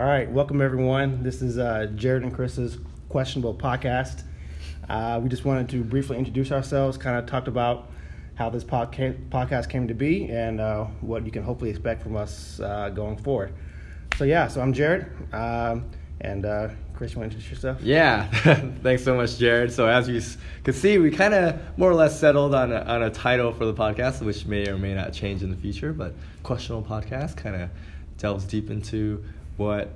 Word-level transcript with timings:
All 0.00 0.06
right, 0.06 0.30
welcome 0.30 0.62
everyone. 0.62 1.22
This 1.22 1.42
is 1.42 1.58
uh, 1.58 1.88
Jarred 1.94 2.22
and 2.22 2.32
Chris's 2.32 2.78
questionable 3.10 3.54
podcast. 3.54 4.22
Uh, 4.88 5.20
we 5.22 5.28
just 5.28 5.44
wanted 5.44 5.68
to 5.68 5.84
briefly 5.84 6.16
introduce 6.16 6.52
ourselves, 6.52 6.96
kind 6.96 7.18
of 7.18 7.26
talked 7.26 7.48
about 7.48 7.90
how 8.34 8.48
this 8.48 8.64
podca- 8.64 9.28
podcast 9.28 9.68
came 9.68 9.86
to 9.88 9.92
be, 9.92 10.24
and 10.30 10.58
uh, 10.58 10.84
what 11.02 11.26
you 11.26 11.30
can 11.30 11.42
hopefully 11.42 11.68
expect 11.68 12.02
from 12.02 12.16
us 12.16 12.60
uh, 12.60 12.88
going 12.88 13.18
forward. 13.18 13.52
So 14.16 14.24
yeah, 14.24 14.48
so 14.48 14.62
I'm 14.62 14.72
Jarred, 14.72 15.12
um, 15.34 15.90
and 16.22 16.46
uh, 16.46 16.68
Chris, 16.94 17.12
you 17.12 17.18
want 17.18 17.32
to 17.32 17.36
introduce 17.36 17.50
yourself? 17.50 17.82
Yeah, 17.82 18.24
thanks 18.82 19.04
so 19.04 19.14
much, 19.14 19.36
Jarred. 19.36 19.70
So 19.70 19.86
as 19.86 20.08
you 20.08 20.16
s- 20.16 20.38
could 20.64 20.76
see, 20.76 20.96
we 20.96 21.10
kind 21.10 21.34
of 21.34 21.60
more 21.76 21.90
or 21.90 21.94
less 21.94 22.18
settled 22.18 22.54
on 22.54 22.72
a, 22.72 22.80
on 22.84 23.02
a 23.02 23.10
title 23.10 23.52
for 23.52 23.66
the 23.66 23.74
podcast, 23.74 24.22
which 24.22 24.46
may 24.46 24.66
or 24.66 24.78
may 24.78 24.94
not 24.94 25.12
change 25.12 25.42
in 25.42 25.50
the 25.50 25.58
future. 25.58 25.92
But 25.92 26.14
questionable 26.42 26.88
podcast 26.88 27.36
kind 27.36 27.54
of 27.54 27.68
delves 28.16 28.46
deep 28.46 28.70
into 28.70 29.22
what 29.60 29.90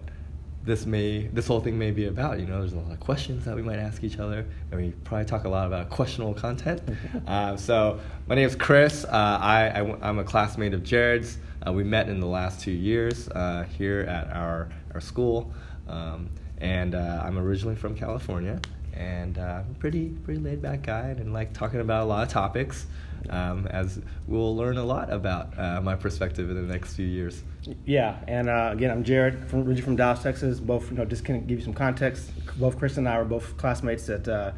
this 0.63 0.85
may 0.85 1.27
this 1.29 1.46
whole 1.46 1.61
thing 1.61 1.79
may 1.79 1.91
be 1.91 2.05
about. 2.05 2.39
You 2.39 2.46
know, 2.46 2.61
there's 2.61 2.75
a 2.75 2.79
lot 2.79 2.93
of 2.93 3.00
questions 3.00 3.46
that 3.46 3.57
we 3.57 3.63
might 3.63 3.79
ask 3.79 4.05
each 4.05 4.18
other, 4.18 4.46
and 4.71 4.81
we 4.81 4.91
probably 5.05 5.25
talk 5.25 5.45
a 5.45 5.49
lot 5.49 5.67
about 5.67 5.89
questionable 5.89 6.35
content. 6.35 6.82
uh, 7.27 7.57
so 7.57 7.99
my 8.27 8.35
name 8.35 8.46
is 8.46 8.55
Chris. 8.55 9.05
Uh, 9.05 9.08
I, 9.41 9.69
I 9.69 10.08
am 10.08 10.19
a 10.19 10.25
classmate 10.25 10.75
of 10.75 10.82
Jarred's. 10.82 11.39
Uh, 11.67 11.72
we 11.72 11.82
met 11.82 12.11
in 12.11 12.21
the 12.21 12.27
last 12.27 12.61
two 12.61 12.72
years 12.72 13.29
uh, 13.31 13.64
here 13.79 14.00
at 14.00 14.29
our 14.36 14.69
our 14.93 15.00
school. 15.00 15.50
Um, 15.89 16.29
and 16.58 16.94
uh, 16.94 17.22
I'm 17.25 17.39
originally 17.39 17.77
from 17.77 17.94
California, 17.94 18.61
and 18.96 19.39
uh, 19.39 19.62
I'm 19.66 19.75
pretty 19.76 20.11
pretty 20.25 20.40
laid 20.40 20.62
back 20.62 20.82
guy, 20.82 21.08
and 21.08 21.32
like 21.32 21.52
talking 21.52 21.80
about 21.80 22.02
a 22.02 22.07
lot 22.07 22.22
of 22.22 22.29
topics. 22.29 22.86
Um, 23.30 23.66
as 23.68 24.00
we'll 24.29 24.54
learn 24.54 24.76
a 24.76 24.85
lot 24.85 25.11
about 25.11 25.58
uh, 25.58 25.80
my 25.80 25.94
perspective 25.94 26.50
in 26.50 26.57
the 26.57 26.72
next 26.72 26.94
few 26.94 27.07
years. 27.07 27.43
Yeah, 27.86 28.18
and 28.29 28.50
uh, 28.50 28.68
again, 28.72 28.90
I'm 28.90 29.02
Jarred, 29.02 29.49
from, 29.49 29.61
originally 29.61 29.80
from 29.80 29.96
Dallas, 29.96 30.22
Texas. 30.22 30.61
Both, 30.61 30.90
you 30.90 30.99
know, 30.99 31.07
just 31.07 31.26
of 31.26 31.46
give 31.46 31.58
you 31.58 31.64
some 31.64 31.72
context. 31.72 32.30
Both 32.58 32.78
Chris 32.78 32.98
and 32.98 33.08
I 33.08 33.16
were 33.16 33.24
both 33.24 33.56
classmates 33.56 34.08
at 34.10 34.28
uh, 34.28 34.52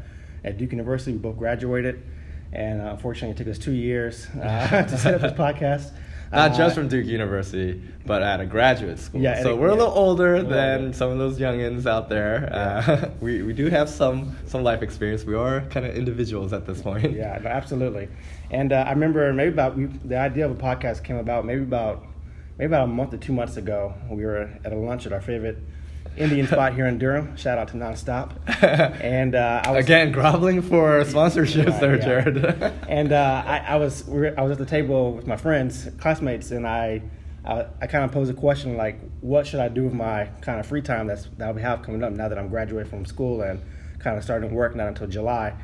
at 0.44 0.58
Duke 0.58 0.72
University. 0.72 1.12
We 1.12 1.18
both 1.18 1.38
graduated, 1.38 2.02
and 2.52 2.80
uh, 2.80 2.86
unfortunately, 2.86 3.30
it 3.30 3.36
took 3.36 3.48
us 3.48 3.58
two 3.58 3.72
years 3.72 4.26
uh, 4.42 4.82
to 4.88 4.98
set 4.98 5.14
up 5.14 5.20
this 5.20 5.32
podcast. 5.32 5.92
Not 6.32 6.52
Uh, 6.52 6.56
just 6.56 6.74
from 6.74 6.88
Duke 6.88 7.06
University, 7.06 7.80
but 8.04 8.22
at 8.22 8.40
a 8.40 8.46
graduate 8.46 8.98
school. 8.98 9.20
Yeah, 9.20 9.42
so 9.42 9.52
and- 9.52 9.60
we're 9.60 9.68
a 9.68 9.74
little 9.74 9.92
older 9.94 10.42
than 10.42 10.92
some 10.92 11.10
of 11.10 11.18
those 11.18 11.38
youngins 11.38 11.86
out 11.86 12.08
there. 12.08 12.48
Uh, 12.52 13.10
we 13.20 13.42
we 13.42 13.52
do 13.52 13.66
have 13.68 13.88
some 13.88 14.36
some 14.46 14.62
life 14.64 14.82
experience. 14.82 15.24
We 15.24 15.34
are 15.36 15.60
kind 15.70 15.86
of 15.86 15.94
individuals 15.94 16.52
at 16.52 16.66
this 16.66 16.82
point. 16.82 17.12
Yeah, 17.12 17.38
no, 17.42 17.48
absolutely. 17.50 18.08
And 18.50 18.72
uh, 18.72 18.84
I 18.86 18.90
remember 18.90 19.32
maybe 19.32 19.52
about 19.52 19.76
we, 19.76 19.86
the 19.86 20.18
idea 20.18 20.46
of 20.46 20.52
a 20.52 20.60
podcast 20.62 21.04
came 21.04 21.16
about 21.16 21.44
maybe 21.44 21.62
about 21.62 22.04
maybe 22.58 22.66
about 22.66 22.84
a 22.84 22.92
month 22.92 23.14
or 23.14 23.18
two 23.18 23.32
months 23.32 23.56
ago. 23.56 23.94
We 24.10 24.24
were 24.24 24.48
at 24.64 24.72
a 24.72 24.76
lunch 24.76 25.06
at 25.06 25.12
our 25.12 25.20
favorite 25.20 25.58
Indian 26.16 26.46
spot 26.46 26.74
here 26.74 26.86
in 26.86 26.98
Durham. 26.98 27.36
Shout 27.36 27.58
out 27.58 27.68
to 27.68 27.74
Naanstop. 27.74 28.32
And 29.02 29.34
uh, 29.34 29.62
I 29.64 29.70
was 29.72 29.84
Again, 29.84 30.12
groveling 30.12 30.62
for 30.62 31.02
sponsorships 31.04 31.70
Right, 31.70 31.80
there, 31.80 31.96
yeah. 31.98 32.04
Jarred. 32.04 32.36
and 32.88 33.12
uh, 33.12 33.42
I, 33.46 33.58
I 33.58 33.76
was 33.76 34.08
I 34.08 34.42
was 34.42 34.52
at 34.52 34.58
the 34.58 34.66
table 34.66 35.12
with 35.12 35.26
my 35.26 35.36
friends, 35.36 35.88
classmates, 36.00 36.50
and 36.50 36.66
I 36.66 37.02
I, 37.44 37.66
I 37.80 37.86
kind 37.86 38.04
of 38.04 38.12
posed 38.12 38.30
a 38.30 38.34
question 38.34 38.76
like, 38.76 38.98
what 39.20 39.46
should 39.46 39.60
I 39.60 39.68
do 39.68 39.84
with 39.84 39.92
my 39.94 40.26
kind 40.40 40.58
of 40.58 40.66
free 40.66 40.82
time 40.82 41.06
that's 41.06 41.28
that 41.38 41.54
we 41.54 41.62
have 41.62 41.82
coming 41.82 42.02
up 42.02 42.12
now 42.12 42.28
that 42.28 42.38
I'm 42.38 42.48
graduating 42.48 42.90
from 42.90 43.04
school 43.04 43.42
and 43.42 43.60
kind 43.98 44.16
of 44.18 44.24
starting 44.24 44.52
work 44.54 44.74
not 44.74 44.88
until 44.88 45.06
July. 45.06 45.54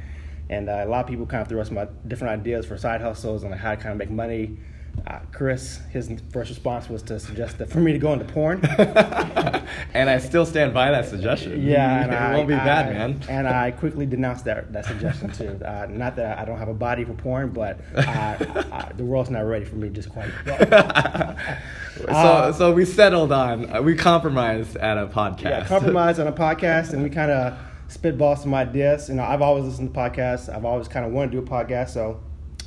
And 0.50 0.68
uh, 0.68 0.82
a 0.84 0.86
lot 0.86 1.04
of 1.04 1.06
people 1.08 1.26
kind 1.26 1.40
of 1.42 1.48
threw 1.48 1.60
us 1.60 1.68
some 1.68 1.78
different 2.06 2.40
ideas 2.40 2.66
for 2.66 2.76
side 2.76 3.00
hustles 3.00 3.42
and 3.42 3.54
how 3.54 3.70
to 3.70 3.76
kind 3.76 3.92
of 3.92 3.96
make 3.98 4.10
money. 4.10 4.58
Uh, 5.06 5.18
Chris, 5.32 5.80
his 5.90 6.10
first 6.30 6.50
response 6.50 6.88
was 6.88 7.02
to 7.02 7.18
suggest 7.18 7.58
that 7.58 7.68
for 7.68 7.80
me 7.80 7.92
to 7.92 7.98
go 7.98 8.12
into 8.12 8.24
porn. 8.26 8.64
and 9.94 10.08
I 10.08 10.18
still 10.18 10.46
stand 10.46 10.72
by 10.72 10.90
that 10.92 11.06
suggestion. 11.06 11.60
Yeah, 11.66 12.02
and 12.04 12.12
it 12.12 12.16
I, 12.16 12.36
won't 12.36 12.48
be 12.48 12.54
bad, 12.54 12.88
I- 12.88 12.92
man. 12.92 13.20
And 13.28 13.48
I 13.48 13.72
quickly 13.72 14.06
denounced 14.06 14.44
that 14.44 14.72
that 14.72 14.84
suggestion 14.84 15.32
too. 15.32 15.58
Uh, 15.64 15.86
not 15.90 16.16
that 16.16 16.38
I 16.38 16.44
don't 16.44 16.58
have 16.58 16.68
a 16.68 16.74
body 16.74 17.04
for 17.04 17.14
porn, 17.14 17.50
but 17.50 17.80
I, 17.96 18.36
I, 18.70 18.92
the 18.96 19.04
world's 19.04 19.30
not 19.30 19.40
ready 19.40 19.64
for 19.64 19.74
me 19.76 19.88
just 19.88 20.08
quite. 20.10 20.30
so, 20.46 22.06
Uh, 22.08 22.52
so 22.52 22.72
we 22.72 22.84
settled 22.84 23.32
on 23.32 23.74
uh, 23.74 23.82
we 23.82 23.94
compromised 23.96 24.76
at 24.76 24.98
a 24.98 25.06
podcast. 25.06 25.42
Yeah, 25.42 25.66
compromise 25.66 26.18
on 26.18 26.26
a 26.26 26.32
podcast, 26.32 26.92
and 26.92 27.02
we 27.02 27.10
kind 27.10 27.30
of 27.30 27.58
spitball 27.88 28.36
some 28.36 28.54
ideas. 28.54 29.08
You 29.08 29.16
know, 29.16 29.24
I've 29.24 29.42
always 29.42 29.64
listened 29.64 29.92
to 29.92 29.98
podcasts. 29.98 30.54
I've 30.54 30.64
always 30.64 30.86
kind 30.88 31.04
of 31.04 31.12
wanted 31.12 31.32
to 31.32 31.40
do 31.40 31.46
a 31.46 31.48
podcast. 31.48 31.90
So 31.90 32.20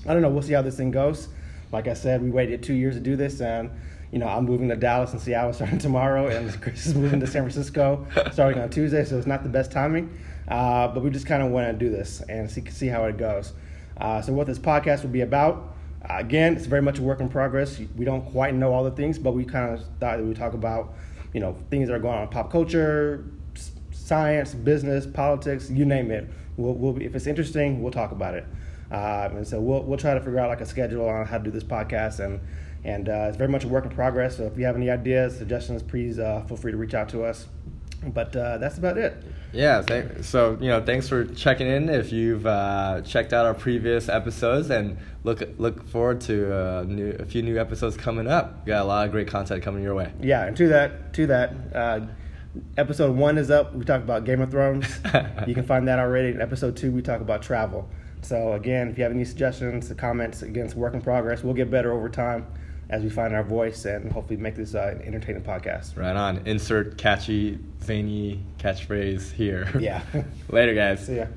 I 0.08 0.14
don't 0.14 0.22
know. 0.22 0.30
We'll 0.30 0.44
see 0.44 0.54
how 0.54 0.62
this 0.62 0.78
thing 0.78 0.92
goes. 0.92 1.30
Like 1.76 1.90
I 1.90 1.94
said, 1.94 2.24
we 2.24 2.30
waited 2.30 2.64
two 2.64 2.74
years 2.74 2.96
to 2.96 3.02
do 3.02 3.18
this, 3.18 3.42
and 3.42 3.70
you 4.10 4.18
know, 4.18 4.30
I'm 4.30 4.46
moving 4.46 4.70
to 4.70 4.78
Dallas 4.78 5.12
and 5.12 5.22
Seattle 5.22 5.52
starting 5.54 5.78
tomorrow, 5.78 6.28
and 6.28 6.50
Chris 6.62 6.86
is 6.86 6.96
moving 6.96 7.20
to 7.20 7.28
San 7.28 7.42
Francisco 7.42 8.08
starting 8.32 8.62
on 8.62 8.70
Tuesday. 8.70 9.04
So 9.04 9.18
it's 9.18 9.28
not 9.28 9.44
the 9.44 9.50
best 9.50 9.74
timing, 9.74 10.18
uh, 10.48 10.88
but 10.88 11.04
we 11.04 11.10
just 11.10 11.26
kind 11.26 11.44
of 11.44 11.52
want 11.52 11.68
to 11.68 11.74
do 11.74 11.92
this 11.92 12.22
and 12.30 12.50
see 12.50 12.64
see 12.70 12.88
how 12.88 13.04
it 13.06 13.18
goes. 13.18 13.52
Uh, 13.98 14.22
so 14.22 14.32
what 14.32 14.48
this 14.48 14.58
podcast 14.58 15.04
will 15.04 15.10
be 15.10 15.20
about. 15.20 15.76
Again, 16.10 16.56
it's 16.56 16.66
very 16.66 16.82
much 16.82 17.00
a 17.00 17.02
work 17.02 17.20
in 17.20 17.28
progress. 17.28 17.78
We 17.98 18.06
don't 18.06 18.24
quite 18.32 18.56
know 18.56 18.72
all 18.72 18.86
the 18.86 18.92
things, 18.92 19.20
but 19.20 19.34
we 19.34 19.44
kind 19.44 19.74
of 19.74 19.82
thought 20.00 20.16
that 20.16 20.20
we 20.22 20.28
would 20.28 20.38
talk 20.38 20.54
about, 20.54 20.94
you 21.34 21.42
know, 21.42 21.58
things 21.70 21.90
that 21.90 21.96
are 21.96 22.00
going 22.00 22.16
on 22.16 22.24
in 22.24 22.30
pop 22.30 22.50
culture, 22.50 23.26
science, 23.92 24.54
business, 24.54 25.06
politics, 25.06 25.70
you 25.70 25.84
name 25.84 26.10
it. 26.12 26.30
We'll, 26.56 26.76
we'll 26.76 26.94
be, 26.94 27.04
if 27.04 27.16
it's 27.16 27.28
interesting, 27.28 27.82
we'll 27.82 27.92
talk 27.92 28.12
about 28.14 28.36
it. 28.36 28.46
Um, 28.92 29.38
and 29.38 29.48
so 29.48 29.60
we'll, 29.60 29.84
we'll 29.84 29.98
try 29.98 30.14
to 30.14 30.20
figure 30.20 30.40
out 30.40 30.50
like 30.50 30.62
a 30.62 30.66
schedule 30.66 31.08
on 31.08 31.26
how 31.26 31.38
to 31.38 31.44
do 31.44 31.52
this 31.52 31.64
podcast. 31.64 32.20
And, 32.20 32.40
and 32.84 33.10
uh, 33.10 33.28
it's 33.30 33.38
very 33.38 33.50
much 33.50 33.64
a 33.64 33.68
work 33.68 33.86
in 33.86 33.92
progress. 33.92 34.38
So 34.38 34.44
if 34.44 34.58
you 34.58 34.66
have 34.66 34.76
any 34.76 34.90
ideas, 34.90 35.38
suggestions, 35.38 35.82
please 35.82 36.20
uh, 36.20 36.44
feel 36.48 36.58
free 36.58 36.72
to 36.72 36.78
reach 36.78 36.94
out 36.94 37.10
to 37.10 37.24
us. 37.24 37.48
But 38.04 38.36
uh, 38.36 38.58
that's 38.60 38.78
about 38.78 38.98
it. 38.98 39.24
Yeah, 39.52 39.82
thank, 39.82 40.24
so 40.24 40.58
you 40.60 40.68
know, 40.68 40.84
thanks 40.84 41.08
for 41.08 41.26
checking 41.26 41.68
in. 41.68 41.90
If 41.90 42.12
you've 42.12 42.46
uh, 42.46 43.02
checked 43.02 43.34
out 43.34 43.46
our 43.46 43.54
previous 43.54 44.10
episodes, 44.10 44.70
and 44.70 44.98
look 45.24 45.42
look 45.58 45.88
forward 45.88 46.22
to 46.22 46.54
uh, 46.54 46.84
new, 46.84 47.12
a 47.20 47.26
few 47.26 47.42
new 47.42 47.58
episodes 47.58 47.98
coming 47.98 48.28
up. 48.28 48.66
We 48.66 48.72
got 48.72 48.84
a 48.84 48.86
lot 48.86 49.06
of 49.06 49.12
great 49.12 49.28
content 49.28 49.64
coming 49.64 49.82
your 49.82 49.96
way. 49.96 50.12
Yeah, 50.22 50.46
and 50.46 50.56
to 50.58 50.68
that, 50.68 51.14
to 51.14 51.28
that, 51.28 51.54
uh, 51.74 52.02
episode 52.78 53.16
one 53.16 53.38
is 53.38 53.50
up. 53.50 53.74
We 53.74 53.86
talk 53.86 54.02
about 54.02 54.26
Game 54.26 54.42
of 54.42 54.52
Thrones. 54.52 55.00
you 55.48 55.54
can 55.54 55.66
find 55.66 55.88
that 55.88 56.00
already. 56.00 56.30
In 56.30 56.42
episode 56.42 56.76
two, 56.76 56.92
we 56.92 57.02
talk 57.02 57.22
about 57.22 57.42
travel. 57.42 57.90
So 58.26 58.54
again, 58.54 58.90
if 58.90 58.98
you 58.98 59.04
have 59.04 59.14
any 59.14 59.24
suggestions, 59.24 59.94
comments, 59.98 60.42
again, 60.42 60.66
it's 60.66 60.74
work 60.74 60.96
in 60.96 61.02
progress. 61.02 61.44
We'll 61.44 61.54
get 61.54 61.70
better 61.70 61.94
over 61.94 62.10
time 62.10 62.48
as 62.90 63.04
we 63.04 63.10
find 63.10 63.36
our 63.36 63.44
voice 63.44 63.86
and 63.86 64.12
hopefully 64.12 64.38
make 64.38 64.56
this 64.56 64.74
uh, 64.74 64.96
an 65.00 65.04
entertaining 65.04 65.44
podcast. 65.44 65.96
Right 65.96 66.16
on. 66.16 66.42
Insert 66.48 66.98
catchy, 66.98 67.60
zany 67.84 68.44
catchphrase 68.58 69.32
here. 69.32 69.72
Yeah. 69.80 70.02
Later, 70.50 70.74
guys. 70.74 71.06
See 71.06 71.18
ya. 71.18 71.28